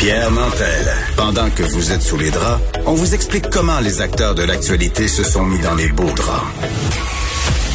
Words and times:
Pierre 0.00 0.30
Mantel. 0.30 0.86
Pendant 1.14 1.50
que 1.50 1.62
vous 1.62 1.92
êtes 1.92 2.00
sous 2.00 2.16
les 2.16 2.30
draps, 2.30 2.62
on 2.86 2.94
vous 2.94 3.14
explique 3.14 3.50
comment 3.50 3.80
les 3.80 4.00
acteurs 4.00 4.34
de 4.34 4.42
l'actualité 4.42 5.06
se 5.06 5.22
sont 5.22 5.44
mis 5.44 5.58
dans 5.58 5.74
les 5.74 5.88
beaux 5.90 6.10
draps. 6.16 6.46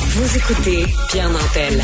Vous 0.09 0.35
écoutez 0.35 0.87
Pierre 1.11 1.29
Mantel. 1.29 1.79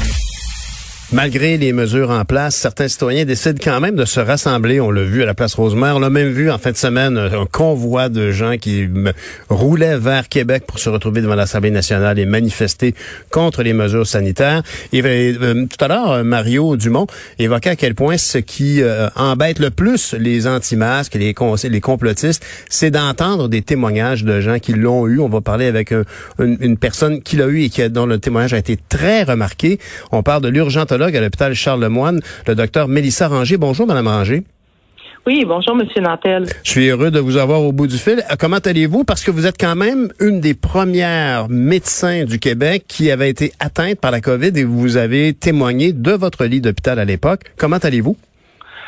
Malgré 1.14 1.58
les 1.58 1.74
mesures 1.74 2.10
en 2.10 2.24
place, 2.24 2.56
certains 2.56 2.88
citoyens 2.88 3.26
décident 3.26 3.60
quand 3.62 3.82
même 3.82 3.98
de 3.98 4.06
se 4.06 4.22
rassembler. 4.22 4.80
On 4.80 4.92
l'a 4.92 5.04
vu 5.04 5.24
à 5.24 5.26
la 5.26 5.34
place 5.34 5.56
Rosemère. 5.56 5.98
On 5.98 6.00
l'a 6.00 6.10
même 6.10 6.30
vu 6.30 6.50
en 6.50 6.58
fin 6.58 6.72
de 6.72 6.78
semaine, 6.78 7.18
un 7.18 7.46
convoi 7.46 8.08
de 8.08 8.32
gens 8.32 8.56
qui 8.56 8.88
roulaient 9.50 9.98
vers 9.98 10.30
Québec 10.30 10.64
pour 10.66 10.80
se 10.80 10.90
retrouver 10.90 11.20
devant 11.20 11.36
l'Assemblée 11.36 11.70
nationale 11.70 12.18
et 12.18 12.26
manifester 12.26 12.96
contre 13.30 13.62
les 13.62 13.74
mesures 13.74 14.08
sanitaires. 14.08 14.64
Et 14.94 15.04
euh, 15.04 15.66
tout 15.66 15.84
à 15.84 15.90
l'heure, 15.90 16.12
euh, 16.12 16.24
Mario 16.24 16.78
Dumont 16.78 17.08
évoquait 17.40 17.72
à 17.72 17.76
quel 17.76 17.94
point 17.94 18.18
ce 18.18 18.38
qui 18.38 18.82
euh, 18.82 19.10
embête 19.18 19.60
le 19.60 19.70
plus 19.70 20.16
les 20.18 20.48
anti-masques, 20.48 21.16
les, 21.16 21.36
les 21.70 21.82
complotistes, 21.82 22.46
c'est 22.70 22.90
d'entendre 22.90 23.50
des 23.50 23.62
témoignages 23.62 24.24
de 24.24 24.40
gens 24.40 24.60
qui 24.60 24.72
l'ont 24.72 25.08
eu. 25.08 25.20
On 25.20 25.28
va 25.28 25.42
parler 25.42 25.66
avec 25.66 25.94
une, 26.40 26.78
personne 26.78 27.22
qui 27.22 27.36
l'a 27.36 27.48
eu 27.48 27.64
et 27.64 27.70
qui 27.70 27.82
dont 27.90 28.06
le 28.06 28.18
témoignage 28.18 28.54
a 28.54 28.58
été 28.58 28.80
très 28.88 29.24
remarqué. 29.24 29.78
On 30.14 30.24
parle 30.24 30.42
de 30.42 30.48
l'urgentologue 30.48 31.01
à 31.06 31.22
l'hôpital 31.22 31.54
Charles-Lemoine, 31.54 32.22
le 32.48 32.56
docteur 32.56 32.88
Mélissa 32.88 33.28
Ranger. 33.28 33.58
Bonjour, 33.58 33.88
Madame 33.88 34.08
Ranger. 34.08 34.44
Oui, 35.28 35.46
bonjour, 35.48 35.76
Monsieur 35.76 36.02
Nantel. 36.02 36.48
Je 36.64 36.72
suis 36.72 36.88
heureux 36.88 37.12
de 37.12 37.20
vous 37.20 37.38
avoir 37.38 37.62
au 37.62 37.72
bout 37.72 37.86
du 37.86 37.98
fil. 37.98 38.24
Euh, 38.32 38.36
comment 38.40 38.58
allez-vous? 38.58 39.04
Parce 39.04 39.24
que 39.24 39.30
vous 39.30 39.46
êtes 39.46 39.60
quand 39.60 39.76
même 39.76 40.12
une 40.20 40.40
des 40.40 40.56
premières 40.56 41.48
médecins 41.48 42.24
du 42.24 42.40
Québec 42.40 42.86
qui 42.88 43.12
avait 43.12 43.30
été 43.30 43.54
atteinte 43.60 44.00
par 44.00 44.10
la 44.10 44.20
COVID 44.20 44.52
et 44.56 44.64
vous 44.64 44.98
avez 44.98 45.34
témoigné 45.34 45.94
de 45.94 46.12
votre 46.12 46.46
lit 46.46 46.60
d'hôpital 46.60 46.98
à 46.98 47.06
l'époque. 47.06 47.42
Comment 47.56 47.78
allez-vous? 47.78 48.18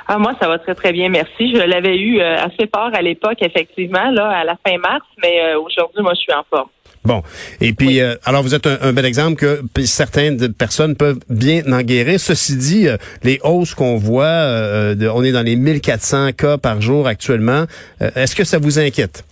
Ah, 0.07 0.17
moi, 0.17 0.33
ça 0.41 0.47
va 0.47 0.59
très, 0.59 0.75
très 0.75 0.91
bien, 0.91 1.09
merci. 1.09 1.53
Je 1.53 1.57
l'avais 1.57 1.97
eu 1.97 2.19
euh, 2.19 2.37
assez 2.37 2.69
fort 2.73 2.91
à 2.93 3.01
l'époque, 3.01 3.41
effectivement, 3.41 4.11
là, 4.11 4.29
à 4.29 4.43
la 4.43 4.57
fin 4.65 4.77
mars, 4.77 5.05
mais 5.21 5.41
euh, 5.41 5.59
aujourd'hui, 5.59 6.01
moi, 6.01 6.13
je 6.13 6.19
suis 6.19 6.33
en 6.33 6.43
forme. 6.49 6.69
Bon. 7.05 7.21
Et 7.59 7.73
puis, 7.73 7.99
euh, 7.99 8.15
alors 8.23 8.43
vous 8.43 8.55
êtes 8.55 8.65
un, 8.65 8.93
bel 8.93 9.05
exemple 9.05 9.35
que 9.35 9.59
certaines 9.83 10.53
personnes 10.53 10.95
peuvent 10.95 11.19
bien 11.29 11.61
en 11.71 11.81
guérir. 11.81 12.19
Ceci 12.19 12.55
dit, 12.55 12.87
euh, 12.87 12.95
les 13.23 13.39
hausses 13.43 13.75
qu'on 13.75 13.97
voit, 13.97 14.23
euh, 14.23 14.95
on 15.13 15.23
est 15.23 15.33
dans 15.33 15.45
les 15.45 15.57
1400 15.57 16.31
cas 16.31 16.57
par 16.57 16.81
jour 16.81 17.07
actuellement. 17.07 17.65
Est-ce 17.99 18.35
que 18.35 18.45
ça 18.45 18.57
vous 18.57 18.79
inquiète? 18.79 19.25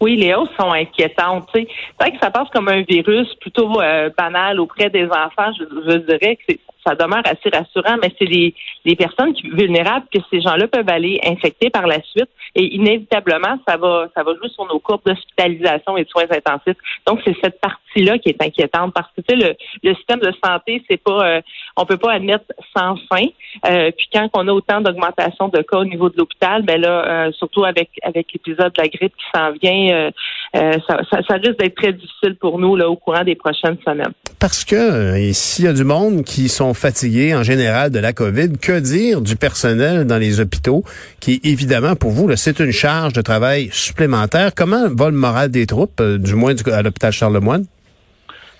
Oui, 0.00 0.16
les 0.16 0.34
hausses 0.34 0.50
sont 0.58 0.72
inquiétantes. 0.72 1.46
C'est 1.54 1.68
vrai 2.00 2.10
que 2.10 2.18
ça 2.20 2.30
passe 2.30 2.48
comme 2.52 2.68
un 2.68 2.82
virus 2.82 3.28
plutôt 3.40 3.80
banal 4.16 4.58
auprès 4.58 4.90
des 4.90 5.04
enfants. 5.04 5.52
Je, 5.58 5.92
je 5.92 5.96
dirais 5.98 6.36
que 6.36 6.54
ça 6.86 6.94
demeure 6.94 7.22
assez 7.24 7.50
rassurant, 7.52 7.96
mais 8.02 8.12
c'est 8.18 8.24
les, 8.26 8.54
les 8.84 8.96
personnes 8.96 9.34
vulnérables 9.52 10.06
que 10.12 10.20
ces 10.30 10.40
gens-là 10.40 10.66
peuvent 10.68 10.88
aller 10.88 11.20
infecter 11.24 11.70
par 11.70 11.86
la 11.86 12.02
suite. 12.02 12.28
Et 12.54 12.74
inévitablement, 12.74 13.58
ça 13.66 13.76
va, 13.76 14.08
ça 14.14 14.22
va 14.22 14.34
jouer 14.34 14.48
sur 14.48 14.66
nos 14.66 14.78
courbes 14.80 15.02
d'hospitalisation 15.06 15.96
et 15.96 16.04
de 16.04 16.08
soins 16.08 16.26
intensifs. 16.30 16.76
Donc, 17.06 17.20
c'est 17.24 17.36
cette 17.42 17.60
partie-là 17.60 18.18
qui 18.18 18.30
est 18.30 18.42
inquiétante 18.42 18.92
parce 18.92 19.08
que 19.16 19.20
tu 19.20 19.38
sais, 19.38 19.46
le, 19.46 19.54
le 19.82 19.94
système 19.94 20.20
de 20.20 20.32
santé, 20.44 20.82
c'est 20.88 21.02
pas, 21.02 21.36
euh, 21.36 21.40
on 21.76 21.84
peut 21.84 21.96
pas 21.96 22.12
admettre 22.12 22.46
sans 22.76 22.96
fin. 23.08 23.26
Euh, 23.66 23.90
puis 23.96 24.08
quand 24.12 24.28
on 24.34 24.48
a 24.48 24.52
autant 24.52 24.80
d'augmentation 24.80 25.48
de 25.48 25.62
cas 25.62 25.78
au 25.78 25.84
niveau 25.84 26.08
de 26.08 26.16
l'hôpital, 26.16 26.62
ben 26.62 26.80
là, 26.80 27.26
euh, 27.26 27.32
surtout 27.32 27.64
avec 27.64 27.90
avec 28.02 28.32
l'épisode 28.32 28.72
de 28.72 28.82
la 28.82 28.88
grippe 28.88 29.14
qui 29.16 29.24
s'en 29.34 29.52
vient, 29.52 30.10
ça, 30.52 31.00
ça, 31.10 31.22
ça, 31.26 31.34
risque 31.34 31.58
d'être 31.58 31.76
très 31.76 31.92
difficile 31.92 32.36
pour 32.40 32.58
nous 32.58 32.74
là 32.74 32.88
au 32.88 32.96
courant 32.96 33.22
des 33.22 33.36
prochaines 33.36 33.76
semaines. 33.86 34.12
Parce 34.38 34.64
que 34.64 35.32
s'il 35.32 35.64
y 35.64 35.68
a 35.68 35.72
du 35.72 35.84
monde 35.84 36.24
qui 36.24 36.48
sont 36.48 36.74
fatigués 36.74 37.34
en 37.34 37.42
général 37.42 37.90
de 37.90 37.98
la 37.98 38.12
COVID, 38.12 38.58
que 38.60 38.80
dire 38.80 39.20
du 39.20 39.36
personnel 39.36 40.06
dans 40.06 40.18
les 40.18 40.40
hôpitaux 40.40 40.82
qui 41.20 41.40
évidemment 41.44 41.94
pour 41.94 42.10
vous 42.10 42.28
c'est 42.36 42.60
une 42.60 42.72
charge 42.72 43.12
de 43.12 43.22
travail 43.22 43.68
supplémentaire? 43.72 44.54
Comment 44.54 44.88
va 44.90 45.10
le 45.10 45.16
moral 45.16 45.50
des 45.50 45.66
troupes, 45.66 46.00
euh, 46.00 46.18
du 46.18 46.34
moins 46.34 46.54
à 46.66 46.82
l'hôpital 46.82 47.12
Charlemagne? 47.12 47.64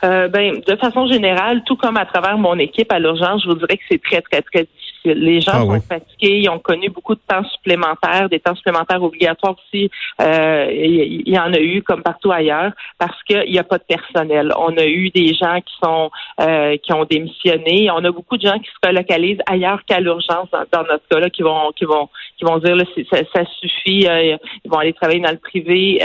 Euh, 0.02 0.28
ben, 0.28 0.60
de 0.66 0.76
façon 0.76 1.06
générale, 1.06 1.62
tout 1.66 1.76
comme 1.76 1.96
à 1.96 2.06
travers 2.06 2.38
mon 2.38 2.58
équipe 2.58 2.90
à 2.92 2.98
l'urgence, 2.98 3.42
je 3.42 3.48
vous 3.48 3.56
dirais 3.56 3.76
que 3.76 3.82
c'est 3.90 4.02
très, 4.02 4.22
très, 4.22 4.42
très 4.42 4.64
difficile. 4.64 4.89
Les 5.04 5.40
gens 5.40 5.52
ah 5.54 5.60
sont 5.60 5.80
fatigués, 5.80 6.40
ils 6.40 6.50
ont 6.50 6.58
connu 6.58 6.90
beaucoup 6.90 7.14
de 7.14 7.20
temps 7.26 7.44
supplémentaires, 7.44 8.28
des 8.28 8.40
temps 8.40 8.54
supplémentaires 8.54 9.02
obligatoires 9.02 9.54
aussi. 9.54 9.90
Euh, 10.20 10.66
il 10.70 11.28
y, 11.28 11.38
en 11.38 11.52
a 11.52 11.58
eu 11.58 11.82
comme 11.82 12.02
partout 12.02 12.32
ailleurs 12.32 12.72
parce 12.98 13.22
qu'il 13.24 13.50
n'y 13.50 13.58
a 13.58 13.64
pas 13.64 13.78
de 13.78 13.84
personnel. 13.84 14.52
On 14.58 14.76
a 14.76 14.84
eu 14.84 15.10
des 15.10 15.34
gens 15.34 15.60
qui 15.60 15.74
sont 15.82 16.10
euh, 16.40 16.76
qui 16.78 16.92
ont 16.92 17.04
démissionné. 17.04 17.90
On 17.90 18.04
a 18.04 18.10
beaucoup 18.10 18.36
de 18.36 18.46
gens 18.46 18.58
qui 18.58 18.68
se 18.68 18.88
relocalisent 18.88 19.42
ailleurs 19.46 19.80
qu'à 19.86 20.00
l'urgence 20.00 20.48
dans, 20.72 20.82
notre 20.82 21.06
cas 21.08 21.18
là, 21.18 21.30
qui 21.30 21.42
vont 21.42 21.72
qui 21.76 21.84
vont 21.84 22.08
qui 22.38 22.44
vont 22.44 22.58
dire 22.58 22.76
là, 22.76 22.84
ça, 23.10 23.18
ça 23.34 23.44
suffit. 23.60 24.06
ils 24.06 24.38
vont 24.70 24.78
aller 24.78 24.92
travailler 24.92 25.20
dans 25.20 25.30
le 25.30 25.38
privé. 25.38 26.00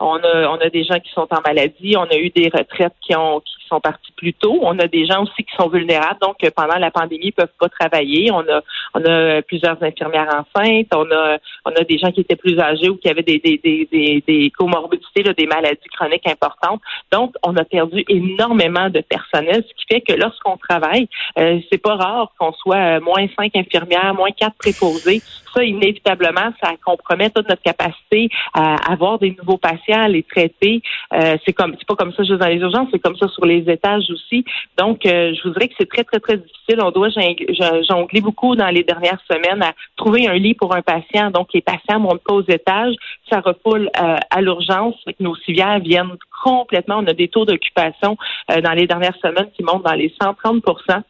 On 0.00 0.16
a, 0.16 0.48
on 0.48 0.56
a 0.56 0.68
des 0.68 0.84
gens 0.84 0.98
qui 1.00 1.10
sont 1.12 1.26
en 1.30 1.40
maladie. 1.46 1.96
On 1.96 2.04
a 2.04 2.16
eu 2.16 2.30
des 2.30 2.50
retraites 2.52 2.94
qui 3.02 3.16
ont 3.16 3.40
qui 3.40 3.57
sont 3.68 3.80
partis 3.80 4.12
plus 4.16 4.34
tôt. 4.34 4.58
On 4.62 4.78
a 4.78 4.86
des 4.86 5.06
gens 5.06 5.22
aussi 5.22 5.44
qui 5.44 5.54
sont 5.56 5.68
vulnérables, 5.68 6.18
donc 6.20 6.36
euh, 6.44 6.50
pendant 6.54 6.78
la 6.78 6.90
pandémie, 6.90 7.26
ils 7.26 7.32
peuvent 7.32 7.48
pas 7.58 7.68
travailler. 7.68 8.30
On 8.30 8.40
a, 8.40 8.62
on 8.94 9.04
a 9.04 9.42
plusieurs 9.42 9.82
infirmières 9.82 10.28
enceintes. 10.28 10.88
On 10.94 11.10
a, 11.10 11.38
on 11.64 11.70
a 11.70 11.84
des 11.84 11.98
gens 11.98 12.10
qui 12.10 12.20
étaient 12.20 12.36
plus 12.36 12.58
âgés 12.58 12.88
ou 12.88 12.96
qui 12.96 13.08
avaient 13.08 13.22
des, 13.22 13.38
des, 13.38 13.58
des, 13.58 14.24
des, 14.26 14.50
comorbidités, 14.50 15.22
des 15.22 15.46
maladies 15.46 15.88
chroniques 15.96 16.26
importantes. 16.26 16.80
Donc, 17.12 17.34
on 17.44 17.56
a 17.56 17.64
perdu 17.64 18.04
énormément 18.08 18.90
de 18.90 19.00
personnel, 19.00 19.64
ce 19.68 19.74
qui 19.74 19.84
fait 19.90 20.00
que 20.00 20.14
lorsqu'on 20.14 20.56
travaille, 20.56 21.08
euh, 21.38 21.60
c'est 21.70 21.82
pas 21.82 21.96
rare 21.96 22.32
qu'on 22.38 22.52
soit 22.52 22.76
euh, 22.76 23.00
moins 23.00 23.26
cinq 23.36 23.56
infirmières, 23.56 24.14
moins 24.14 24.30
quatre 24.30 24.56
préposés. 24.56 25.20
Ça, 25.54 25.64
inévitablement, 25.64 26.52
ça 26.62 26.72
compromet 26.84 27.30
toute 27.30 27.48
notre 27.48 27.62
capacité 27.62 28.28
à 28.54 28.76
avoir 28.92 29.18
des 29.18 29.34
nouveaux 29.38 29.58
patients, 29.58 30.02
à 30.02 30.08
les 30.08 30.22
traiter. 30.22 30.82
Euh, 31.14 31.36
c'est 31.44 31.52
comme, 31.52 31.74
c'est 31.78 31.86
pas 31.86 31.96
comme 31.96 32.12
ça 32.12 32.22
juste 32.22 32.38
dans 32.38 32.48
les 32.48 32.58
urgences, 32.58 32.88
c'est 32.92 32.98
comme 32.98 33.16
ça 33.16 33.28
sur 33.28 33.44
les 33.44 33.57
étages 33.66 34.04
aussi. 34.10 34.44
Donc, 34.76 35.06
euh, 35.06 35.32
je 35.34 35.42
vous 35.48 35.54
dirais 35.54 35.68
que 35.68 35.74
c'est 35.78 35.88
très, 35.88 36.04
très, 36.04 36.20
très 36.20 36.36
difficile. 36.36 36.80
On 36.82 36.90
doit 36.90 37.08
jongler 37.08 38.20
beaucoup 38.20 38.56
dans 38.56 38.68
les 38.68 38.84
dernières 38.84 39.20
semaines 39.30 39.62
à 39.62 39.72
trouver 39.96 40.28
un 40.28 40.34
lit 40.34 40.54
pour 40.54 40.74
un 40.74 40.82
patient. 40.82 41.30
Donc, 41.30 41.48
les 41.54 41.62
patients 41.62 42.00
montent 42.00 42.22
pas 42.22 42.34
aux 42.34 42.48
étages. 42.48 42.94
Ça 43.30 43.40
refoule 43.40 43.90
euh, 44.00 44.16
à 44.30 44.40
l'urgence. 44.40 44.96
Nos 45.20 45.36
civières 45.36 45.80
viennent 45.80 46.16
complètement. 46.42 46.98
On 46.98 47.06
a 47.06 47.14
des 47.14 47.28
taux 47.28 47.44
d'occupation 47.44 48.16
euh, 48.50 48.60
dans 48.60 48.72
les 48.72 48.86
dernières 48.86 49.16
semaines 49.16 49.50
qui 49.56 49.62
montent 49.62 49.84
dans 49.84 49.94
les 49.94 50.12
130% 50.20 51.02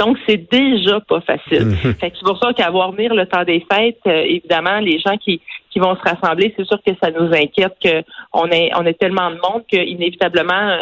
donc, 0.00 0.18
c'est 0.26 0.50
déjà 0.50 0.98
pas 0.98 1.20
facile. 1.20 1.66
Mhm. 1.66 1.94
c'est 2.00 2.12
pour 2.24 2.36
ça 2.42 2.52
qu'à 2.54 2.70
voir 2.70 2.90
venir 2.90 3.14
le 3.14 3.24
temps 3.24 3.44
des 3.44 3.64
fêtes, 3.72 4.00
évidemment, 4.04 4.80
les 4.80 4.98
gens 4.98 5.16
qui, 5.16 5.40
qui 5.72 5.78
vont 5.78 5.96
se 5.96 6.02
rassembler, 6.02 6.54
c'est 6.56 6.66
sûr 6.66 6.78
que 6.86 6.92
ça 7.02 7.10
nous 7.10 7.32
inquiète 7.32 7.74
qu'on 7.82 8.46
ait 8.50 8.70
on 8.76 8.84
est 8.84 8.98
tellement 8.98 9.30
de 9.30 9.36
monde 9.36 9.64
qu'inévitablement 9.66 10.78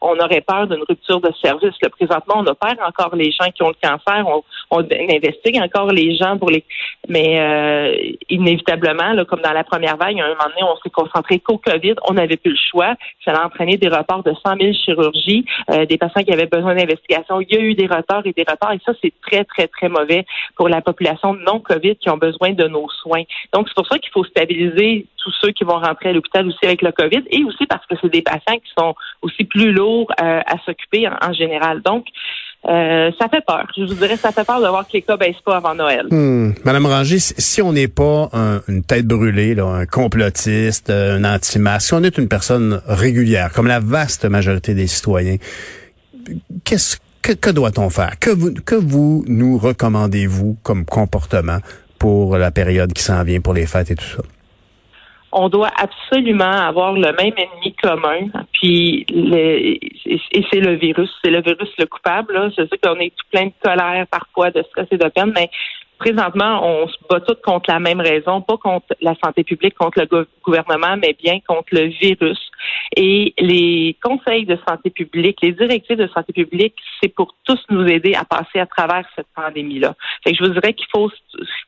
on 0.00 0.18
aurait 0.18 0.42
peur 0.42 0.66
d'une 0.66 0.82
rupture 0.88 1.20
de 1.20 1.32
service. 1.42 1.74
Le 1.82 1.88
présentement, 1.88 2.34
on 2.38 2.46
opère 2.46 2.76
encore 2.86 3.16
les 3.16 3.30
gens 3.30 3.50
qui 3.54 3.62
ont 3.62 3.68
le 3.68 3.88
cancer, 3.88 4.26
on, 4.26 4.42
on 4.70 4.80
investigue 4.80 5.58
encore 5.60 5.90
les 5.92 6.16
gens 6.16 6.36
pour 6.38 6.50
les 6.50 6.64
mais 7.08 7.38
euh, 7.38 7.94
inévitablement, 8.30 9.12
là, 9.12 9.24
comme 9.24 9.40
dans 9.42 9.52
la 9.52 9.64
première 9.64 9.96
vague, 9.96 10.18
à 10.20 10.24
un 10.24 10.28
moment 10.28 10.44
donné, 10.48 10.62
on 10.62 10.76
s'est 10.82 10.90
concentré 10.90 11.38
qu'au 11.38 11.58
COVID, 11.58 11.94
on 12.08 12.14
n'avait 12.14 12.36
plus 12.36 12.52
le 12.52 12.56
choix. 12.70 12.94
Ça 13.24 13.32
a 13.32 13.46
entraîné 13.46 13.76
des 13.76 13.88
reports 13.88 14.22
de 14.22 14.32
100 14.44 14.56
000 14.60 14.72
chirurgies, 14.72 15.44
euh, 15.70 15.84
des 15.84 15.98
patients 15.98 16.22
qui 16.22 16.32
avaient 16.32 16.46
besoin 16.46 16.74
d'investigation. 16.74 17.40
Il 17.40 17.52
y 17.52 17.58
a 17.58 17.60
eu 17.60 17.74
des 17.74 17.86
retards 17.86 18.26
et 18.26 18.32
des 18.32 18.44
retards, 18.48 18.72
et 18.72 18.80
ça, 18.84 18.92
c'est 19.02 19.12
très, 19.20 19.44
très, 19.44 19.68
très 19.68 19.88
mauvais 19.88 20.24
pour 20.56 20.68
la 20.68 20.80
population 20.80 21.34
non 21.34 21.60
COVID 21.60 21.96
qui 21.96 22.08
ont 22.10 22.16
besoin 22.16 22.52
de 22.52 22.66
nos 22.68 22.88
soins. 23.02 23.22
Donc, 23.52 23.68
c'est 23.68 23.74
pour 23.74 23.86
ça 23.86 23.98
qu'il 23.98 24.10
faut 24.12 24.24
stabiliser 24.34 25.06
tous 25.22 25.32
ceux 25.40 25.52
qui 25.52 25.64
vont 25.64 25.78
rentrer 25.78 26.10
à 26.10 26.12
l'hôpital 26.12 26.46
aussi 26.46 26.58
avec 26.64 26.82
le 26.82 26.92
COVID 26.92 27.22
et 27.30 27.44
aussi 27.44 27.66
parce 27.66 27.86
que 27.86 27.94
c'est 28.00 28.10
des 28.10 28.22
patients 28.22 28.56
qui 28.56 28.70
sont 28.76 28.94
aussi 29.22 29.44
plus 29.44 29.72
lourds 29.72 30.10
euh, 30.20 30.40
à 30.44 30.58
s'occuper 30.66 31.08
en, 31.08 31.32
général. 31.32 31.80
Donc, 31.82 32.06
euh, 32.66 33.10
ça 33.18 33.28
fait 33.28 33.44
peur. 33.46 33.66
Je 33.76 33.84
vous 33.84 33.94
dirais, 33.94 34.16
ça 34.16 34.32
fait 34.32 34.44
peur 34.44 34.60
de 34.60 34.66
voir 34.66 34.86
que 34.86 34.92
les 34.94 35.02
cas 35.02 35.16
baissent 35.16 35.40
pas 35.44 35.56
avant 35.56 35.74
Noël. 35.74 36.06
Hmm. 36.10 36.52
Madame 36.64 36.86
Ranger, 36.86 37.18
si 37.18 37.62
on 37.62 37.72
n'est 37.72 37.88
pas 37.88 38.30
une 38.68 38.82
tête 38.82 39.06
brûlée, 39.06 39.58
un 39.58 39.86
complotiste, 39.86 40.90
un 40.90 41.24
anti-masque, 41.24 41.88
si 41.88 41.94
on 41.94 42.02
est 42.02 42.18
une 42.18 42.28
personne 42.28 42.82
régulière, 42.86 43.52
comme 43.52 43.66
la 43.66 43.80
vaste 43.80 44.24
majorité 44.24 44.74
des 44.74 44.86
citoyens, 44.86 45.36
qu'est-ce 46.64 46.98
que, 47.22 47.32
que 47.32 47.50
doit-on 47.50 47.88
faire? 47.90 48.18
Que 48.18 48.30
vous, 48.30 48.52
que 48.52 48.74
vous 48.74 49.24
nous 49.26 49.58
recommandez-vous 49.58 50.58
comme 50.62 50.84
comportement 50.84 51.58
pour 52.04 52.36
la 52.36 52.50
période 52.50 52.92
qui 52.92 53.02
s'en 53.02 53.24
vient, 53.24 53.40
pour 53.40 53.54
les 53.54 53.66
fêtes 53.66 53.90
et 53.90 53.94
tout 53.94 54.04
ça? 54.04 54.22
on 55.36 55.48
doit 55.48 55.70
absolument 55.76 56.58
avoir 56.70 56.92
le 56.92 57.10
même 57.20 57.32
ennemi 57.36 57.74
commun. 57.82 58.20
Puis 58.52 59.04
et 59.10 60.44
c'est 60.52 60.60
le 60.60 60.74
virus, 60.76 61.10
c'est 61.24 61.30
le 61.32 61.42
virus 61.42 61.70
le 61.76 61.86
coupable. 61.86 62.52
Je 62.56 62.62
sais 62.68 62.78
qu'on 62.78 63.00
est 63.00 63.10
tout 63.10 63.26
plein 63.32 63.46
de 63.46 63.52
colère 63.60 64.06
parfois, 64.08 64.52
de 64.52 64.62
stress 64.70 64.86
et 64.92 64.96
de 64.96 65.08
peine, 65.08 65.32
mais 65.34 65.50
présentement, 65.98 66.60
on 66.62 66.86
se 66.86 66.96
bat 67.10 67.20
tous 67.20 67.40
contre 67.44 67.68
la 67.68 67.80
même 67.80 68.00
raison, 68.00 68.42
pas 68.42 68.58
contre 68.58 68.94
la 69.00 69.14
santé 69.24 69.42
publique, 69.42 69.74
contre 69.74 70.00
le 70.00 70.26
gouvernement, 70.44 70.96
mais 70.96 71.16
bien 71.20 71.40
contre 71.48 71.68
le 71.72 71.86
virus. 71.86 72.38
Et 72.96 73.34
les 73.38 73.96
conseils 74.02 74.46
de 74.46 74.58
santé 74.68 74.90
publique, 74.90 75.38
les 75.42 75.52
directives 75.52 75.96
de 75.96 76.08
santé 76.08 76.32
publique, 76.32 76.74
c'est 77.02 77.08
pour 77.08 77.34
tous 77.44 77.60
nous 77.70 77.86
aider 77.86 78.14
à 78.14 78.24
passer 78.24 78.60
à 78.60 78.66
travers 78.66 79.04
cette 79.16 79.26
pandémie-là. 79.34 79.94
Fait 80.22 80.32
que 80.32 80.38
je 80.38 80.44
vous 80.44 80.54
dirais 80.54 80.72
qu'il 80.74 80.86
faut, 80.94 81.10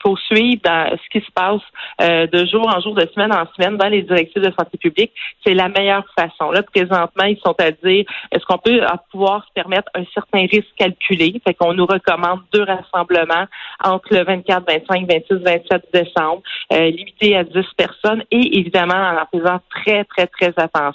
faut 0.03 0.17
suivre 0.17 0.61
dans 0.65 0.97
ce 0.97 1.19
qui 1.19 1.25
se 1.25 1.31
passe 1.33 1.63
euh, 2.01 2.27
de 2.27 2.47
jour 2.47 2.67
en 2.69 2.81
jour, 2.81 2.95
de 2.95 3.07
semaine 3.15 3.33
en 3.33 3.47
semaine 3.55 3.77
dans 3.77 3.89
les 3.89 4.03
directives 4.03 4.43
de 4.43 4.53
santé 4.59 4.79
publique. 4.79 5.13
C'est 5.45 5.55
la 5.55 5.69
meilleure 5.69 6.07
façon. 6.19 6.51
Là, 6.51 6.63
présentement, 6.63 7.25
ils 7.25 7.39
sont 7.45 7.55
à 7.59 7.71
dire 7.71 8.05
est-ce 8.31 8.45
qu'on 8.45 8.59
peut 8.59 8.81
pouvoir 9.11 9.45
se 9.47 9.53
permettre 9.55 9.91
un 9.95 10.05
certain 10.15 10.41
risque 10.41 10.75
calculé? 10.79 11.41
Fait 11.47 11.55
qu'on 11.55 11.75
nous 11.75 11.87
recommande 11.87 12.41
deux 12.53 12.63
rassemblements 12.63 13.47
entre 13.83 14.15
le 14.15 14.25
24, 14.25 14.67
25, 14.67 15.09
26, 15.09 15.35
27 15.45 15.85
décembre, 15.93 16.43
euh, 16.73 16.91
limité 16.91 17.37
à 17.37 17.45
10 17.45 17.53
personnes 17.77 18.23
et 18.31 18.59
évidemment 18.59 18.95
en 18.95 19.39
faisant 19.39 19.61
très, 19.71 20.05
très, 20.05 20.27
très 20.27 20.53
attention. 20.57 20.86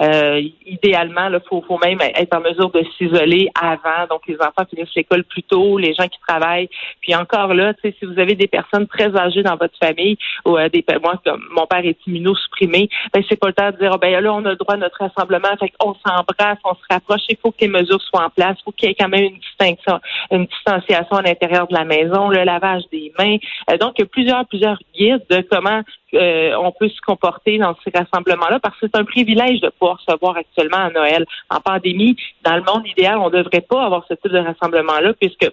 Euh, 0.00 0.42
idéalement, 0.66 1.28
il 1.28 1.40
faut, 1.48 1.62
faut 1.66 1.78
même 1.78 2.00
être 2.00 2.36
en 2.36 2.40
mesure 2.40 2.70
de 2.70 2.84
s'isoler 2.96 3.48
avant. 3.60 4.06
Donc, 4.08 4.22
les 4.26 4.36
enfants 4.36 4.64
finissent 4.68 4.94
l'école 4.94 5.24
plus 5.24 5.42
tôt, 5.42 5.78
les 5.78 5.94
gens 5.94 6.08
qui 6.08 6.18
travaillent. 6.26 6.68
Puis 7.00 7.14
encore 7.14 7.54
là, 7.54 7.72
si 7.82 7.94
vous 8.02 8.18
avez 8.18 8.34
des 8.34 8.46
personnes 8.46 8.86
très 8.86 9.14
âgées 9.16 9.42
dans 9.42 9.56
votre 9.56 9.76
famille, 9.78 10.16
ou 10.44 10.56
euh, 10.56 10.68
des 10.68 10.84
moi, 11.02 11.20
comme 11.24 11.42
mon 11.50 11.66
père 11.66 11.84
est 11.84 11.98
immunosupprimé, 12.06 12.88
ben, 13.12 13.22
c'est 13.28 13.38
pas 13.38 13.48
le 13.48 13.52
temps 13.52 13.70
de 13.70 13.76
dire, 13.76 13.92
oh, 13.94 13.98
ben 13.98 14.22
là, 14.22 14.32
on 14.32 14.44
a 14.44 14.50
le 14.50 14.56
droit 14.56 14.74
à 14.74 14.78
notre 14.78 14.98
rassemblement, 14.98 15.48
fait 15.58 15.72
on 15.80 15.94
s'embrasse, 15.94 16.58
on 16.64 16.74
se 16.74 16.80
rapproche, 16.90 17.22
il 17.28 17.36
faut 17.36 17.50
que 17.50 17.60
les 17.60 17.68
mesures 17.68 18.00
soient 18.02 18.26
en 18.26 18.30
place, 18.30 18.56
il 18.60 18.62
faut 18.64 18.72
qu'il 18.72 18.88
y 18.88 18.92
ait 18.92 18.96
quand 18.98 19.08
même 19.08 19.24
une 19.24 19.38
distinction, 19.38 20.00
une 20.30 20.46
distanciation 20.46 21.16
à 21.16 21.22
l'intérieur 21.22 21.66
de 21.66 21.74
la 21.74 21.84
maison, 21.84 22.28
le 22.28 22.44
lavage 22.44 22.82
des 22.90 23.12
mains. 23.18 23.36
Euh, 23.70 23.76
donc, 23.78 23.94
il 23.98 24.02
y 24.02 24.04
a 24.04 24.06
plusieurs, 24.06 24.46
plusieurs 24.46 24.78
guides 24.94 25.24
de 25.30 25.44
comment 25.50 25.82
euh, 26.14 26.54
on 26.58 26.72
peut 26.72 26.88
se 26.88 27.00
comporter 27.00 27.58
dans 27.58 27.74
ces 27.84 27.90
rassemblements-là 27.96 28.60
parce 28.60 28.78
que 28.78 28.86
c'est 28.86 28.98
un 28.98 29.04
privilège 29.04 29.60
de 29.60 29.70
pouvoir 29.70 30.00
se 30.00 30.14
voir 30.20 30.36
actuellement 30.36 30.78
à 30.78 30.90
Noël. 30.90 31.24
En 31.50 31.60
pandémie, 31.60 32.16
dans 32.44 32.56
le 32.56 32.62
monde 32.62 32.86
idéal, 32.86 33.18
on 33.18 33.30
ne 33.30 33.38
devrait 33.38 33.62
pas 33.62 33.84
avoir 33.84 34.04
ce 34.08 34.14
type 34.14 34.32
de 34.32 34.38
rassemblement-là 34.38 35.14
puisque 35.20 35.50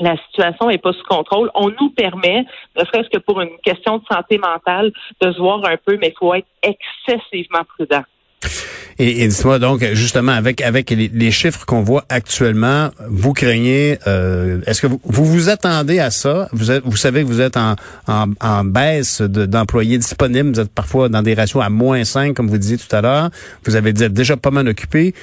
la 0.00 0.16
situation 0.28 0.68
n'est 0.68 0.78
pas 0.78 0.92
sous 0.92 1.04
contrôle. 1.04 1.50
On 1.54 1.70
nous 1.80 1.90
permet, 1.90 2.44
ne 2.76 2.84
serait-ce 2.84 3.10
que 3.10 3.18
pour 3.18 3.40
une 3.40 3.56
question 3.62 3.98
de 3.98 4.04
santé 4.10 4.38
mentale, 4.38 4.92
de 5.20 5.32
se 5.32 5.38
voir 5.38 5.64
un 5.64 5.76
peu, 5.76 5.96
mais 6.00 6.08
il 6.08 6.18
faut 6.18 6.34
être 6.34 6.48
excessivement 6.62 7.64
prudent. 7.76 8.02
Et, 9.02 9.22
et 9.22 9.28
dis-moi 9.28 9.58
donc, 9.58 9.82
justement, 9.94 10.32
avec 10.32 10.60
avec 10.60 10.90
les, 10.90 11.30
chiffres 11.30 11.64
qu'on 11.64 11.80
voit 11.80 12.04
actuellement, 12.10 12.90
vous 13.08 13.32
craignez, 13.32 13.98
euh, 14.06 14.60
est-ce 14.66 14.82
que 14.82 14.88
vous, 14.88 15.00
vous, 15.04 15.48
attendez 15.48 16.00
à 16.00 16.10
ça? 16.10 16.50
Vous, 16.52 16.66
vous 16.84 16.98
savez 16.98 17.22
que 17.22 17.26
vous 17.26 17.40
êtes 17.40 17.56
en, 17.56 17.76
en, 18.06 18.64
baisse 18.64 19.22
d'employés 19.22 19.96
disponibles, 19.96 20.52
vous 20.52 20.60
êtes 20.60 20.70
parfois 20.70 21.08
dans 21.08 21.22
des 21.22 21.32
ratios 21.32 21.64
à 21.64 21.70
moins 21.70 22.04
5, 22.04 22.34
comme 22.34 22.48
vous 22.48 22.58
disiez 22.58 22.76
tout 22.76 22.94
à 22.94 23.00
l'heure. 23.00 23.30
Vous 23.64 23.74
avez 23.74 23.94
dit 23.94 24.06
déjà 24.10 24.36
pas 24.36 24.50
mal 24.50 24.68
occupé. 24.68 25.14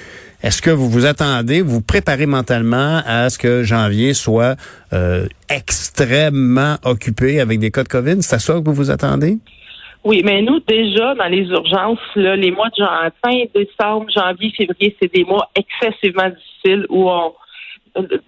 Est-ce 0.42 0.64
que 0.64 0.72
vous 0.72 0.90
vous 0.90 1.06
attendez, 1.06 1.62
vous, 1.62 1.82
préparez 1.82 2.26
mentalement 2.26 3.04
à 3.06 3.30
ce 3.30 3.38
que 3.38 3.62
janvier 3.62 4.16
soit 4.16 4.56
euh, 4.92 5.28
extrêmement 5.50 6.78
occupé 6.84 7.40
avec 7.40 7.60
des 7.60 7.70
cas 7.70 7.84
de 7.84 7.90
COVID? 7.90 8.24
C'est 8.24 8.38
à 8.38 8.40
ça 8.40 8.54
que 8.54 8.66
vous 8.66 8.74
vous 8.74 8.90
attendez? 8.90 9.38
Oui, 10.08 10.22
mais 10.24 10.42
nous, 10.42 10.62
déjà, 10.62 11.16
dans 11.16 11.28
les 11.28 11.50
urgences, 11.50 12.00
là, 12.16 12.38
les 12.38 12.50
mois 12.50 12.70
de 12.70 12.76
janvier, 12.78 13.12
fin 13.22 13.60
décembre, 13.60 14.10
janvier, 14.10 14.54
février, 14.56 14.96
c'est 15.02 15.14
des 15.14 15.26
mois 15.26 15.50
excessivement 15.54 16.30
difficiles 16.30 16.86
où 16.88 17.10
on, 17.10 17.34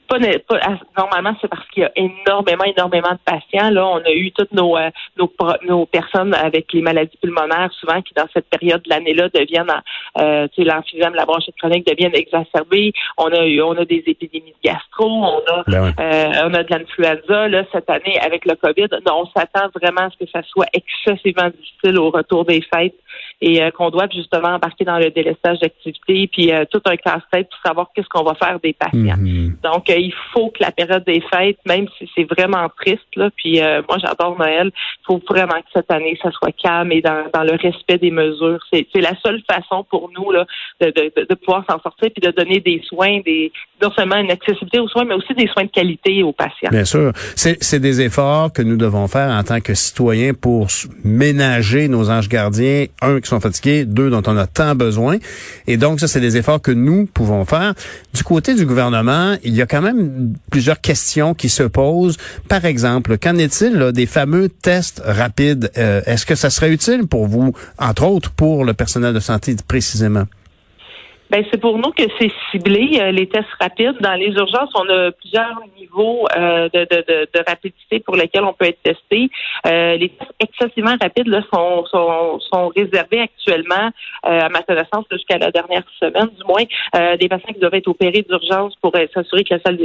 pas, 0.07 0.17
ah, 0.61 0.77
normalement, 0.97 1.35
c'est 1.41 1.47
parce 1.47 1.67
qu'il 1.69 1.83
y 1.83 1.85
a 1.85 1.91
énormément, 1.95 2.63
énormément 2.63 3.11
de 3.11 3.19
patients. 3.23 3.69
Là, 3.69 3.87
on 3.87 3.97
a 3.97 4.11
eu 4.11 4.31
toutes 4.31 4.51
nos, 4.51 4.77
euh, 4.77 4.89
nos, 5.17 5.31
nos, 5.67 5.85
personnes 5.85 6.33
avec 6.33 6.71
les 6.73 6.81
maladies 6.81 7.17
pulmonaires, 7.21 7.71
souvent 7.79 8.01
qui 8.01 8.13
dans 8.13 8.27
cette 8.33 8.49
période 8.49 8.81
de 8.83 8.89
l'année-là 8.89 9.29
deviennent, 9.29 9.71
euh, 10.17 10.47
tu 10.53 10.63
sais, 10.63 10.69
l'emphysème, 10.69 11.13
la 11.13 11.25
bronchite 11.25 11.55
chronique 11.57 11.85
deviennent 11.85 12.15
exacerbées. 12.15 12.93
On 13.17 13.27
a 13.27 13.45
eu, 13.45 13.61
on 13.61 13.73
a 13.73 13.85
des 13.85 14.03
épidémies 14.05 14.53
de 14.63 14.69
gastro, 14.69 15.05
on 15.07 15.41
a, 15.51 15.63
ben 15.67 15.93
euh, 15.99 16.49
on 16.49 16.53
a 16.53 16.63
de 16.63 16.73
l'influenza. 16.73 17.47
Là, 17.47 17.63
cette 17.71 17.89
année 17.89 18.19
avec 18.21 18.45
le 18.45 18.55
Covid, 18.55 18.87
on 19.09 19.25
s'attend 19.35 19.69
vraiment 19.75 20.07
à 20.07 20.09
ce 20.09 20.23
que 20.23 20.29
ça 20.31 20.41
soit 20.43 20.67
excessivement 20.73 21.49
difficile 21.49 21.97
au 21.97 22.09
retour 22.09 22.45
des 22.45 22.61
fêtes 22.73 22.95
et 23.41 23.61
euh, 23.61 23.71
qu'on 23.71 23.89
doit 23.89 24.07
justement 24.13 24.49
embarquer 24.49 24.85
dans 24.85 24.97
le 24.97 25.09
délestage 25.11 25.59
d'activité, 25.59 26.29
puis 26.31 26.51
euh, 26.51 26.65
tout 26.69 26.81
un 26.85 26.95
casse-tête 26.95 27.49
pour 27.49 27.59
savoir 27.65 27.89
qu'est-ce 27.95 28.09
qu'on 28.09 28.23
va 28.23 28.35
faire 28.35 28.59
des 28.61 28.73
patients. 28.73 29.17
Mhm. 29.17 29.57
Donc, 29.63 29.89
euh, 29.89 29.95
il 29.97 30.13
faut 30.33 30.49
que 30.49 30.61
la 30.61 30.71
période 30.71 31.03
des 31.05 31.21
fêtes, 31.21 31.59
même 31.65 31.87
si 31.97 32.09
c'est 32.15 32.25
vraiment 32.25 32.67
triste, 32.81 33.15
là, 33.15 33.29
puis 33.35 33.59
moi 33.87 33.97
j'adore 33.99 34.37
Noël, 34.37 34.71
il 34.73 35.05
faut 35.05 35.21
vraiment 35.27 35.59
que 35.59 35.67
cette 35.73 35.91
année, 35.91 36.17
ça 36.21 36.31
soit 36.31 36.51
calme 36.51 36.91
et 36.91 37.01
dans, 37.01 37.25
dans 37.33 37.43
le 37.43 37.53
respect 37.53 37.97
des 37.97 38.11
mesures. 38.11 38.59
C'est 38.71 38.87
la 38.95 39.13
seule 39.23 39.41
façon 39.49 39.85
pour 39.89 40.09
nous 40.17 40.31
là, 40.31 40.45
de, 40.81 40.87
de, 40.87 41.25
de 41.27 41.35
pouvoir 41.35 41.63
s'en 41.69 41.79
sortir 41.81 42.09
puis 42.11 42.21
de 42.21 42.31
donner 42.31 42.59
des 42.59 42.81
soins, 42.87 43.19
des 43.25 43.51
non 43.81 43.91
seulement 43.91 44.17
une 44.17 44.31
accessibilité 44.31 44.79
aux 44.79 44.87
soins, 44.87 45.05
mais 45.05 45.15
aussi 45.15 45.33
des 45.33 45.47
soins 45.47 45.63
de 45.63 45.69
qualité 45.69 46.23
aux 46.23 46.33
patients. 46.33 46.69
Bien 46.71 46.85
sûr. 46.85 47.11
C'est 47.35 47.79
des 47.79 48.01
efforts 48.01 48.51
que 48.51 48.61
nous 48.61 48.77
devons 48.77 49.07
faire 49.07 49.29
en 49.29 49.43
tant 49.43 49.61
que 49.61 49.73
citoyens 49.73 50.33
pour 50.33 50.67
ménager 51.03 51.87
nos 51.87 52.09
anges 52.09 52.29
gardiens, 52.29 52.85
un, 53.01 53.08
qui 53.21 53.29
sont 53.29 53.39
fatigués, 53.39 53.85
deux, 53.85 54.09
dont 54.09 54.23
on 54.27 54.37
a 54.37 54.47
tant 54.47 54.75
besoin. 54.75 55.17
Et 55.67 55.77
donc, 55.77 55.99
ça, 55.99 56.07
c'est 56.07 56.21
des 56.21 56.37
efforts 56.37 56.61
que 56.61 56.71
nous 56.71 57.05
pouvons 57.05 57.45
faire. 57.45 57.73
Du 58.13 58.23
côté 58.23 58.55
du 58.55 58.65
gouvernement, 58.65 59.35
il 59.43 59.55
y 59.55 59.61
a 59.61 59.65
quand 59.65 59.81
même 59.81 60.33
plusieurs 60.51 60.81
questions 60.81 61.33
qui 61.33 61.49
se 61.49 61.63
posent. 61.63 62.17
Par 62.47 62.65
exemple, 62.65 63.17
qu'en 63.17 63.37
est-il 63.37 63.91
des 63.91 64.05
fameux 64.05 64.49
tests 64.49 65.01
rapides? 65.05 65.71
Euh, 65.77 66.01
est-ce 66.05 66.25
que 66.25 66.35
ça 66.35 66.49
serait 66.49 66.71
utile 66.71 67.07
pour 67.07 67.27
vous, 67.27 67.53
entre 67.77 68.03
autres 68.03 68.31
pour 68.31 68.65
le 68.65 68.73
personnel 68.73 69.13
de 69.13 69.19
santé 69.19 69.55
précisément? 69.67 70.25
Ben 71.29 71.45
c'est 71.51 71.61
pour 71.61 71.77
nous 71.77 71.91
que 71.91 72.03
c'est 72.19 72.31
ciblé 72.49 72.99
euh, 72.99 73.11
les 73.11 73.27
tests 73.29 73.45
rapides. 73.59 73.97
Dans 74.01 74.15
les 74.15 74.29
urgences, 74.29 74.71
on 74.73 74.89
a 74.89 75.11
plusieurs 75.11 75.61
niveaux 75.77 76.25
euh, 76.35 76.67
de, 76.73 76.79
de, 76.79 77.03
de, 77.07 77.27
de, 77.31 77.43
rapidité 77.47 77.99
pour 77.99 78.15
lesquels 78.15 78.43
on 78.43 78.53
peut 78.53 78.65
être 78.65 78.81
testé. 78.81 79.29
Euh, 79.67 79.95
les 79.97 80.09
tests 80.09 80.33
excessivement 80.39 80.95
rapides 80.99 81.27
là, 81.27 81.43
sont, 81.53 81.85
sont, 81.85 82.39
sont 82.39 82.69
réservés 82.69 83.21
actuellement, 83.21 83.91
à 84.23 84.49
ma 84.49 84.63
connaissance, 84.63 85.05
jusqu'à 85.11 85.37
la 85.37 85.51
dernière 85.51 85.83
semaine, 85.99 86.29
du 86.37 86.43
moins, 86.45 86.63
des 87.17 87.27
patients 87.27 87.53
qui 87.53 87.59
doivent 87.59 87.75
être 87.75 87.87
opérés 87.87 88.25
d'urgence 88.27 88.75
pour 88.81 88.91
s'assurer 89.13 89.43
que 89.43 89.53
la 89.55 89.59
salle 89.61 89.77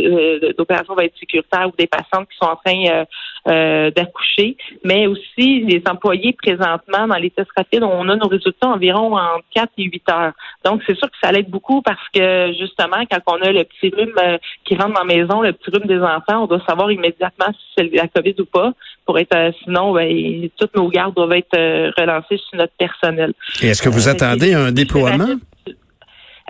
d'opération 0.57 0.95
va 0.95 1.05
être 1.05 1.17
sécuritaire 1.19 1.69
ou 1.69 1.73
des 1.79 1.87
patients 1.87 2.25
qui 2.25 2.37
sont 2.41 2.47
en 2.47 2.57
train 2.57 3.05
d'accoucher. 3.47 4.57
Mais 4.85 5.07
aussi, 5.07 5.61
les 5.61 5.83
employés 5.89 6.33
présentement 6.33 7.07
dans 7.07 7.17
les 7.17 7.31
tests 7.31 7.51
rapides, 7.57 7.83
on 7.83 8.09
a 8.09 8.17
nos 8.17 8.29
résultats 8.29 8.69
environ 8.69 9.17
en 9.17 9.41
4 9.55 9.71
et 9.79 9.85
8 9.85 10.03
heures. 10.11 10.33
Donc, 10.65 10.83
c'est 10.87 10.97
sûr 10.97 11.11
que 11.11 11.17
ça 11.23 11.33
l'aide 11.33 11.49
beaucoup 11.49 11.83
parce 11.83 12.09
que 12.15 12.53
justement, 12.59 13.05
quand 13.11 13.21
on 13.27 13.43
a 13.43 13.53
le 13.53 13.65
petit 13.65 13.95
rhume 13.95 14.15
euh, 14.19 14.39
qui 14.65 14.77
rentre 14.77 14.95
dans 14.95 15.05
la 15.05 15.15
maison, 15.15 15.43
le 15.43 15.53
petit 15.53 15.71
rhume 15.71 15.87
des 15.87 16.01
enfants, 16.01 16.45
on 16.45 16.47
doit 16.47 16.63
savoir 16.67 16.91
immédiatement 16.91 17.47
si 17.53 17.65
c'est 17.77 17.95
la 17.95 18.09
COVID 18.09 18.35
ou 18.41 18.47
pas. 18.47 18.73
Pour 19.07 19.19
être 19.19 19.37
euh, 19.37 19.51
sinon, 19.63 19.93
ben, 19.93 20.49
toutes 20.59 20.75
nos 20.75 20.89
gardes 20.89 21.15
doivent 21.15 21.33
être 21.33 21.57
euh, 21.57 21.91
relancées 21.99 22.39
sur 22.49 22.59
notre 22.59 22.73
personnel. 22.79 23.33
Et 23.63 23.69
est-ce 23.69 23.83
que 23.83 23.89
vous 23.89 24.09
attendez 24.09 24.55
un 24.55 24.73
déploiement? 24.73 25.35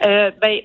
ben, 0.02 0.60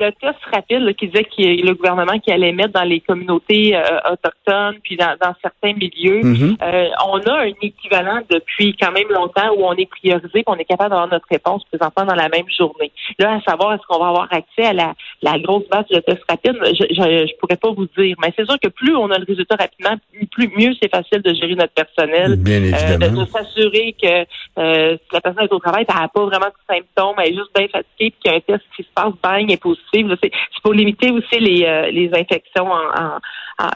le 0.00 0.12
test 0.12 0.38
rapide 0.52 0.94
qui 0.96 1.08
disait 1.08 1.24
que 1.24 1.66
le 1.66 1.74
gouvernement 1.74 2.18
qui 2.18 2.30
allait 2.30 2.52
mettre 2.52 2.72
dans 2.72 2.84
les 2.84 3.00
communautés 3.00 3.76
euh, 3.76 4.12
autochtones 4.12 4.78
puis 4.82 4.96
dans, 4.96 5.16
certains 5.42 5.74
milieux, 5.74 6.22
mhm. 6.22 6.56
euh, 6.62 6.88
on 7.06 7.18
a 7.20 7.40
un 7.42 7.52
équivalent 7.62 8.20
depuis 8.30 8.76
quand 8.80 8.92
même 8.92 9.08
longtemps 9.10 9.50
où 9.56 9.64
on 9.64 9.74
est 9.74 9.88
priorisé, 9.88 10.44
qu'on 10.44 10.56
est 10.56 10.64
capable 10.64 10.90
d'avoir 10.90 11.08
notre 11.08 11.26
réponse 11.30 11.64
présentement 11.64 12.04
dans 12.04 12.14
la 12.14 12.28
même 12.28 12.48
journée. 12.56 12.92
Là, 13.18 13.34
à 13.34 13.50
savoir 13.50 13.74
est-ce 13.74 13.82
qu'on 13.88 13.98
va 13.98 14.08
avoir 14.08 14.28
accès 14.32 14.64
à 14.64 14.72
la, 14.72 14.94
la 15.22 15.38
grosse 15.38 15.68
base 15.68 15.86
de 15.90 16.00
test 16.00 16.22
rapide, 16.28 16.56
je, 16.64 16.84
je, 16.94 17.36
pourrais 17.38 17.56
pas 17.56 17.70
vous 17.70 17.88
dire, 17.96 18.16
mais 18.22 18.32
c'est 18.36 18.44
sûr 18.44 18.58
que 18.60 18.68
plus 18.68 18.94
on 18.96 19.10
a 19.10 19.18
le 19.18 19.24
résultat 19.26 19.56
rapidement, 19.56 19.96
plus 20.30 20.48
mieux 20.56 20.72
c'est 20.80 20.90
facile 20.90 21.22
de 21.22 21.34
gérer 21.34 21.54
notre 21.54 21.72
personnel, 21.72 22.36
Bien 22.36 22.62
euh, 22.62 22.96
de, 22.98 23.24
s'assurer 23.26 23.94
que 24.00 24.24
si 24.96 25.12
la 25.12 25.20
personne 25.20 25.44
est 25.44 25.52
au 25.52 25.58
travail, 25.58 25.84
elle 25.88 25.94
n'a 25.94 26.08
pas 26.08 26.24
vraiment 26.24 26.46
de 26.46 26.74
symptômes, 26.74 27.16
elle 27.18 27.32
est 27.32 27.36
juste 27.36 27.54
bien 27.54 27.68
fatiguée, 27.68 28.10
puis 28.10 28.14
qu'il 28.20 28.30
y 28.30 28.34
a 28.34 28.36
un 28.36 28.40
test 28.40 28.64
qui 28.76 28.82
se 28.82 28.88
passe, 28.94 29.12
bang, 29.22 29.50
est 29.50 29.60
positif 29.60 29.87
c'est 29.92 30.30
pour 30.62 30.72
limiter 30.72 31.10
aussi 31.10 31.40
les, 31.40 31.64
euh, 31.64 31.90
les 31.90 32.10
infections 32.14 32.70
en, 32.70 33.18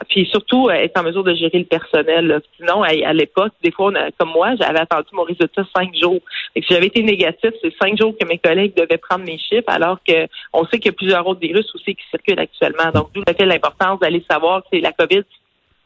puis 0.09 0.25
surtout 0.31 0.69
euh, 0.69 0.73
être 0.73 0.97
en 0.99 1.03
mesure 1.03 1.23
de 1.23 1.33
gérer 1.35 1.59
le 1.59 1.65
personnel. 1.65 2.41
Sinon, 2.57 2.83
à, 2.83 3.13
l'époque, 3.13 3.51
des 3.63 3.71
fois, 3.71 3.91
comme 4.17 4.29
moi, 4.29 4.55
j'avais 4.59 4.79
attendu 4.79 5.07
mon 5.13 5.23
résultat 5.23 5.63
cinq 5.75 5.93
jours. 5.95 6.21
Et 6.55 6.61
si 6.61 6.73
j'avais 6.73 6.87
été 6.87 7.03
négatif, 7.03 7.51
c'est 7.61 7.73
cinq 7.81 7.97
jours 7.97 8.13
que 8.19 8.25
mes 8.25 8.37
collègues 8.37 8.75
devaient 8.75 8.97
prendre 8.97 9.25
mes 9.25 9.37
chiffres, 9.37 9.67
alors 9.67 9.97
que 10.07 10.27
on 10.53 10.65
sait 10.65 10.77
qu'il 10.79 10.87
y 10.87 10.89
a 10.89 10.97
plusieurs 10.97 11.27
autres 11.27 11.41
virus 11.41 11.65
aussi 11.75 11.95
qui 11.95 12.03
circulent 12.09 12.39
actuellement. 12.39 12.91
Donc, 12.93 13.09
d'où 13.13 13.23
fait 13.25 13.45
l'importance 13.45 13.99
d'aller 13.99 14.23
savoir 14.29 14.61
que 14.61 14.67
c'est 14.73 14.79
la 14.79 14.91
COVID 14.91 15.23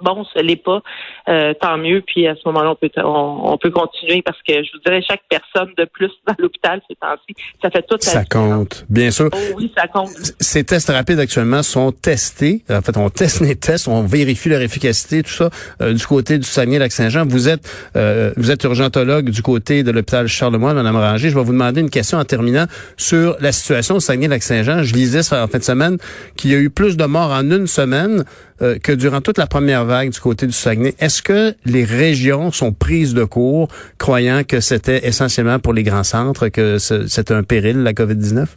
bon, 0.02 0.24
ce 0.34 0.40
l'est 0.42 0.56
pas, 0.56 0.82
euh, 1.30 1.54
tant 1.60 1.78
mieux. 1.78 2.02
Puis 2.06 2.28
à 2.28 2.36
ce 2.36 2.42
moment-là, 2.46 2.72
on 2.72 2.76
peut, 2.76 2.90
on, 3.04 3.58
peut 3.58 3.72
continuer 3.72 4.22
parce 4.22 4.38
que 4.48 4.54
je 4.64 4.72
vous 4.74 4.80
dirais, 4.86 5.02
chaque 5.08 5.24
personne 5.30 5.74
de 5.78 5.86
plus 5.86 6.12
dans 6.28 6.36
l'hôpital 6.40 6.82
ces 6.88 6.96
temps-ci, 6.96 7.36
ça 7.62 7.70
fait 7.70 7.86
toute 7.88 8.04
Ça 8.04 8.24
compte, 8.26 8.86
bien 8.90 9.12
sûr. 9.12 9.30
Oh 9.34 9.38
oui, 9.58 9.72
ça 9.76 9.88
compte. 9.88 10.10
Ces 10.40 10.64
tests 10.64 10.90
rapides 10.90 11.20
actuellement 11.20 11.64
sont 11.64 11.92
testés. 11.92 12.64
En 12.70 12.82
fait, 12.82 12.98
on 12.98 13.10
teste 13.10 13.42
les 13.42 13.56
tests, 13.56 13.88
on 13.88 14.04
vérifie 14.04 14.50
leur 14.50 14.62
efficacité, 14.62 15.24
tout 15.24 15.32
ça. 15.32 15.50
Euh, 15.82 15.94
du 15.94 16.06
côté 16.06 16.38
du 16.38 16.46
Saguenay-Lac-Saint-Jean, 16.46 17.26
vous 17.26 17.50
êtes 17.50 17.68
euh, 17.96 18.32
vous 18.38 18.52
êtes 18.52 18.64
urgentologue 18.64 19.30
du 19.30 19.42
côté 19.42 19.84
de 19.84 19.92
l'hôpital 19.92 20.28
Charlemagne, 20.28 20.76
Madame 20.76 20.96
Ranger. 20.96 21.30
Je 21.30 21.36
vais 21.36 21.44
vous 21.44 21.54
demander 21.54 21.82
une 21.82 21.90
question 21.90 22.18
en 22.18 22.26
terminant 22.26 22.66
sur 22.98 23.36
la 23.40 23.52
situation 23.52 23.96
au 23.96 24.00
Saguenay-Lac-Saint-Jean. 24.00 24.84
Je 24.84 24.94
lisais 24.94 25.34
en 25.34 25.48
fin 25.48 25.58
de 25.58 25.64
semaine 25.64 25.98
qu'il 26.36 26.52
y 26.52 26.56
a 26.56 26.58
eu 26.58 26.70
plus 26.70 26.98
de 26.98 27.06
morts 27.06 27.32
en 27.32 27.50
une 27.50 27.68
semaine 27.68 28.26
euh, 28.62 28.78
que 28.80 28.92
durant 28.92 29.22
toute 29.22 29.38
la 29.38 29.48
première 29.48 29.86
vague 29.86 30.10
du 30.10 30.20
côté 30.20 30.46
du 30.46 30.52
Saguenay. 30.52 30.96
Est-ce 31.00 31.22
que 31.22 31.54
les 31.66 31.84
régions 31.84 32.52
sont 32.52 32.74
prises 32.74 33.14
de 33.14 33.24
court, 33.24 33.68
croyant 33.98 34.44
que 34.44 34.60
c'était 34.60 35.08
essentiellement 35.08 35.60
pour 35.60 35.74
les 35.74 35.84
grands 35.84 36.04
centres, 36.04 36.50
que 36.50 36.78
c'était 36.78 37.34
un 37.34 37.44
péril, 37.44 37.84
la 37.84 37.94
COVID-19? 37.94 38.48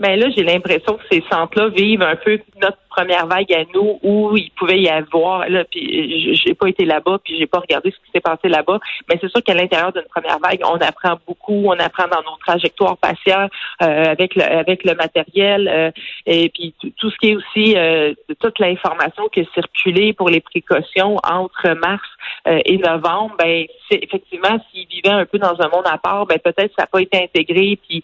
Ben 0.00 0.18
là, 0.18 0.26
j'ai 0.36 0.42
l'impression 0.42 0.94
que 0.94 1.02
ces 1.12 1.22
centres-là 1.30 1.68
vivent 1.68 2.02
un 2.02 2.16
peu 2.16 2.38
notre 2.60 2.78
première 2.94 3.26
vague 3.26 3.52
à 3.52 3.64
nous 3.74 3.98
où 4.02 4.36
il 4.36 4.50
pouvait 4.52 4.80
y 4.80 4.88
avoir 4.88 5.48
là 5.48 5.64
puis 5.64 6.36
j'ai 6.36 6.54
pas 6.54 6.68
été 6.68 6.84
là-bas 6.84 7.18
puis 7.24 7.38
j'ai 7.38 7.46
pas 7.46 7.58
regardé 7.58 7.90
ce 7.90 7.96
qui 7.96 8.10
s'est 8.12 8.20
passé 8.20 8.48
là-bas. 8.48 8.78
Mais 9.08 9.18
c'est 9.20 9.30
sûr 9.30 9.42
qu'à 9.42 9.54
l'intérieur 9.54 9.92
d'une 9.92 10.08
première 10.14 10.38
vague 10.38 10.60
on 10.64 10.76
apprend 10.76 11.18
beaucoup 11.26 11.64
on 11.66 11.78
apprend 11.78 12.08
dans 12.08 12.22
nos 12.22 12.36
trajectoires 12.44 12.96
patients 12.98 13.48
euh, 13.82 14.04
avec 14.04 14.34
le 14.34 14.42
avec 14.42 14.84
le 14.84 14.94
matériel 14.94 15.68
euh, 15.68 15.90
et 16.26 16.50
puis 16.50 16.74
tout 16.98 17.10
ce 17.10 17.16
qui 17.18 17.30
est 17.30 17.36
aussi 17.36 17.76
euh, 17.76 18.14
toute 18.40 18.58
l'information 18.58 19.28
qui 19.28 19.40
est 19.40 19.54
circulée 19.54 20.12
pour 20.12 20.28
les 20.28 20.40
précautions 20.40 21.16
entre 21.24 21.70
mars 21.74 22.08
et 22.46 22.78
novembre 22.78 23.34
ben 23.38 23.66
effectivement 23.90 24.58
s'ils 24.70 24.86
vivaient 24.88 25.16
un 25.22 25.26
peu 25.26 25.38
dans 25.38 25.60
un 25.60 25.68
monde 25.68 25.86
à 25.86 25.98
part 25.98 26.26
ben 26.26 26.38
peut-être 26.38 26.72
ça 26.76 26.82
n'a 26.82 26.86
pas 26.86 27.00
été 27.00 27.22
intégré 27.22 27.78
puis 27.86 28.02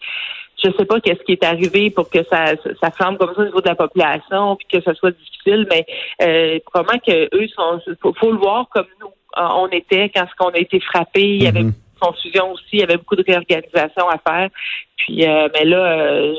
je 0.63 0.71
sais 0.77 0.85
pas 0.85 1.01
qu'est-ce 1.01 1.23
qui 1.25 1.33
est 1.33 1.45
arrivé 1.45 1.91
pour 1.91 2.11
que 2.11 2.19
ça 2.25 2.53
ça 2.83 2.91
flambe 2.91 3.19
comme 3.19 3.35
ça 3.35 3.43
au 3.43 3.45
niveau 3.45 3.61
de 3.61 3.69
la 3.69 3.75
population 3.75 4.57
puis 4.57 4.67
que 4.73 4.81
ce 4.81 4.95
soit 4.95 5.13
difficile, 5.13 5.67
mais 5.71 5.87
euh, 6.23 6.59
probablement 6.67 7.01
que 7.07 7.29
eux 7.35 7.49
sont 7.49 7.81
faut, 8.19 8.33
le 8.33 8.39
voir 8.39 8.69
comme 8.71 8.87
nous 9.01 9.09
euh, 9.09 9.49
on 9.57 9.69
était 9.69 10.11
quand 10.11 10.27
on 10.41 10.51
a 10.51 10.59
été 10.59 10.81
frappé, 10.81 11.23
il 11.23 11.43
y 11.43 11.47
avait 11.47 11.63
mhm. 11.63 11.75
confusion 12.01 12.53
aussi, 12.53 12.65
il 12.73 12.81
y 12.81 12.83
avait 12.83 12.97
beaucoup 12.97 13.17
de 13.17 13.25
réorganisation 13.25 14.09
à 14.09 14.19
faire. 14.19 14.49
Puis 14.97 15.25
euh, 15.25 15.49
mais 15.55 15.65
là 15.65 15.79
euh, 15.79 16.35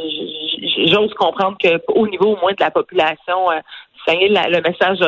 j'ose 0.88 1.14
comprendre 1.14 1.58
que 1.58 1.80
au 1.88 2.08
niveau 2.08 2.36
au 2.36 2.40
moins 2.42 2.52
de 2.52 2.62
la 2.62 2.72
population 2.72 3.52
euh, 3.52 3.60
le 4.08 4.62
message 4.62 5.02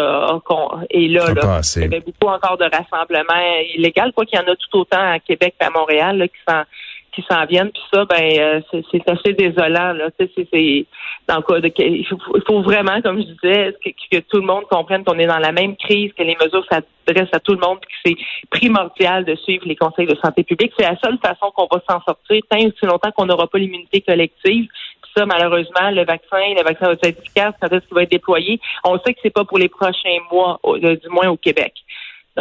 est 0.91 1.07
là. 1.07 1.33
là. 1.33 1.61
Il 1.75 1.81
y 1.81 1.85
avait 1.85 2.01
beaucoup 2.01 2.27
encore 2.27 2.57
de 2.57 2.65
rassemblements 2.65 3.59
illégaux, 3.73 4.11
quoi 4.13 4.25
qu'il 4.25 4.37
y 4.37 4.41
en 4.43 4.45
a 4.45 4.55
tout 4.55 4.77
autant 4.77 5.11
à 5.13 5.17
Québec 5.17 5.55
et 5.59 5.63
à 5.63 5.71
Montréal 5.71 6.19
là, 6.19 6.27
qui 6.27 6.37
sont 6.47 6.63
qui 7.11 7.23
s'en 7.29 7.45
viennent. 7.45 7.71
Puis 7.71 7.83
ça, 7.93 8.05
ben 8.05 8.39
euh, 8.39 8.61
c'est 8.91 9.09
assez 9.09 9.33
désolant. 9.33 9.93
Là. 9.93 10.09
C'est, 10.17 10.85
dans 11.27 11.37
le 11.37 11.41
cas 11.41 11.59
de, 11.59 11.71
il, 11.77 12.05
faut, 12.05 12.61
vraiment, 12.61 13.01
comme 13.01 13.19
je 13.21 13.27
disais, 13.27 13.75
que, 13.83 14.19
tout 14.19 14.37
le 14.37 14.45
monde 14.45 14.63
comprenne 14.69 15.03
qu'on 15.03 15.19
est 15.19 15.27
dans 15.27 15.39
la 15.39 15.51
même 15.51 15.75
crise, 15.75 16.11
que 16.13 16.23
les 16.23 16.37
mesures 16.41 16.65
s'adressent 16.69 17.33
à 17.33 17.39
tout 17.39 17.53
le 17.53 17.59
monde, 17.59 17.79
que 17.79 17.87
c'est 18.05 18.15
primordial 18.49 19.25
de 19.25 19.35
suivre 19.35 19.65
les 19.65 19.75
conseils 19.75 20.07
de 20.07 20.15
santé 20.23 20.43
publique. 20.43 20.73
C'est 20.77 20.89
la 20.89 20.97
seule 21.03 21.17
façon 21.19 21.51
qu'on 21.55 21.67
va 21.71 21.81
s'en 21.89 22.01
sortir, 22.01 22.41
tant 22.49 22.57
aussi 22.57 22.85
longtemps 22.85 23.11
qu'on 23.11 23.25
n'aura 23.25 23.47
pas 23.47 23.57
l'immunité 23.57 24.01
collective. 24.01 24.67
Puis 25.01 25.11
ça, 25.15 25.25
malheureusement, 25.25 25.91
le 25.91 26.05
vaccin, 26.05 26.53
le 26.55 26.63
vaccin 26.63 26.87
va 26.87 26.93
être 26.93 27.19
efficace, 27.19 27.53
quand 27.61 27.71
est-ce 27.71 27.85
qu'il 27.85 27.95
va 27.95 28.03
être 28.03 28.11
déployé? 28.11 28.59
On 28.85 28.97
sait 28.99 29.13
que 29.13 29.19
c'est 29.21 29.33
pas 29.33 29.43
pour 29.43 29.57
les 29.57 29.69
prochains 29.69 30.19
mois, 30.31 30.59
du 30.63 31.09
moins 31.09 31.27
au 31.27 31.37
Québec. 31.37 31.73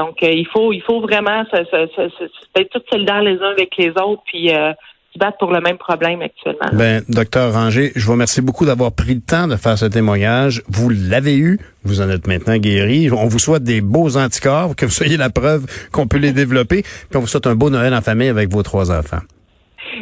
Donc, 0.01 0.23
euh, 0.23 0.31
il 0.31 0.47
faut 0.47 0.73
il 0.73 0.81
faut 0.81 1.01
vraiment 1.01 1.43
être 1.53 2.71
tous 2.71 2.83
solidaires 2.91 3.23
les 3.23 3.39
uns 3.39 3.51
avec 3.51 3.77
les 3.77 3.91
autres, 3.91 4.23
puis 4.25 4.51
euh, 4.51 4.73
se 5.13 5.19
battre 5.19 5.37
pour 5.37 5.53
le 5.53 5.61
même 5.61 5.77
problème 5.77 6.23
actuellement. 6.23 6.71
Ben, 6.73 7.03
docteur 7.09 7.53
Ranger, 7.53 7.93
je 7.95 8.07
vous 8.07 8.13
remercie 8.13 8.41
beaucoup 8.41 8.65
d'avoir 8.65 8.93
pris 8.93 9.15
le 9.15 9.21
temps 9.21 9.47
de 9.47 9.57
faire 9.57 9.77
ce 9.77 9.85
témoignage. 9.85 10.63
Vous 10.69 10.89
l'avez 10.89 11.37
eu, 11.37 11.59
vous 11.85 12.01
en 12.01 12.09
êtes 12.09 12.27
maintenant 12.27 12.57
guéri. 12.57 13.11
On 13.11 13.27
vous 13.27 13.39
souhaite 13.39 13.63
des 13.63 13.83
beaux 13.83 14.17
anticorps, 14.17 14.75
que 14.75 14.87
vous 14.87 14.93
soyez 14.93 15.19
la 15.19 15.29
preuve 15.29 15.67
qu'on 15.93 16.07
peut 16.07 16.19
les 16.19 16.33
développer. 16.33 16.81
Puis 16.83 17.17
on 17.17 17.21
vous 17.21 17.27
souhaite 17.27 17.47
un 17.47 17.55
beau 17.55 17.69
Noël 17.69 17.93
en 17.93 18.01
famille 18.01 18.29
avec 18.29 18.51
vos 18.51 18.63
trois 18.63 18.91
enfants. 18.91 19.21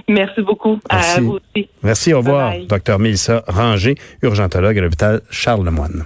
Merci 0.06 0.42
beaucoup. 0.42 0.78
Merci. 0.92 1.18
À 1.18 1.20
vous 1.22 1.38
aussi. 1.38 1.68
Merci, 1.82 2.14
au 2.14 2.18
revoir. 2.18 2.52
Docteur 2.68 3.00
Mélissa 3.00 3.42
Ranger, 3.48 3.96
urgentologue 4.22 4.78
à 4.78 4.82
l'hôpital 4.82 5.22
Charles-Lemoine. 5.30 6.04